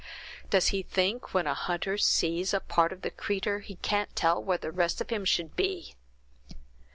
[0.49, 4.41] "Does he think when a hunter sees a part of the creature', he can't tell
[4.43, 5.93] where the rest of him should be!"